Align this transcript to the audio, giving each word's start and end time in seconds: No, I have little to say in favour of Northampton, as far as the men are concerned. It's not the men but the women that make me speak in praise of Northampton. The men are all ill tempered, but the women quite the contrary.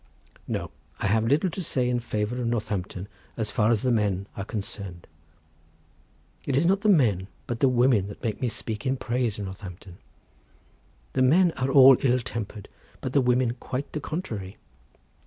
No, 0.47 0.71
I 0.97 1.05
have 1.05 1.25
little 1.27 1.51
to 1.51 1.63
say 1.63 1.87
in 1.87 1.99
favour 1.99 2.41
of 2.41 2.47
Northampton, 2.47 3.07
as 3.37 3.51
far 3.51 3.69
as 3.69 3.83
the 3.83 3.91
men 3.91 4.25
are 4.35 4.43
concerned. 4.43 5.05
It's 6.43 6.65
not 6.65 6.81
the 6.81 6.89
men 6.89 7.27
but 7.45 7.59
the 7.59 7.69
women 7.69 8.07
that 8.07 8.23
make 8.23 8.41
me 8.41 8.49
speak 8.49 8.83
in 8.87 8.97
praise 8.97 9.37
of 9.37 9.45
Northampton. 9.45 9.99
The 11.13 11.21
men 11.21 11.51
are 11.51 11.69
all 11.69 11.97
ill 11.99 12.17
tempered, 12.17 12.67
but 12.99 13.13
the 13.13 13.21
women 13.21 13.53
quite 13.59 13.91
the 13.93 13.99
contrary. 14.01 14.57